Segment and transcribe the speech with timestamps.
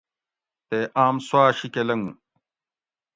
[0.67, 2.11] تے آم سوا شیکۤہ لنگو